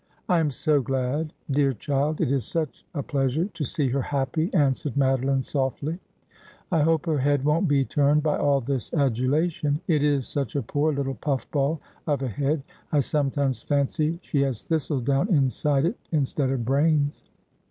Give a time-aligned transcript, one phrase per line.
[0.29, 1.31] 'I am so glad.
[1.51, 2.21] Dear child!
[2.21, 5.99] It is such a pleasure to see her happy,' answered Madeline softly.'
[6.71, 9.79] I hope her head won't be turned by all this adulation.
[9.85, 12.63] It is such a poor little puff ball of a head.
[12.91, 17.21] I sometimes fancy she has thistledown inside it instead of brains.'